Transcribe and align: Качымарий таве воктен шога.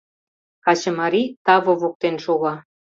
Качымарий 0.65 1.27
таве 1.45 1.73
воктен 1.81 2.15
шога. 2.23 2.55